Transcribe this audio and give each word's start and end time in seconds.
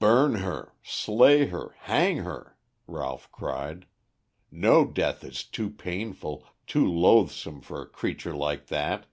"Burn 0.00 0.34
her, 0.42 0.74
slay 0.82 1.46
her, 1.46 1.76
hang 1.82 2.16
her," 2.16 2.56
Ralph 2.88 3.30
cried. 3.30 3.86
"No 4.50 4.84
death 4.84 5.22
is 5.22 5.44
too 5.44 5.70
painful, 5.70 6.44
too 6.66 6.84
loathsome 6.84 7.60
for 7.60 7.80
a 7.80 7.86
creature 7.88 8.34
like 8.34 8.66
that. 8.66 9.06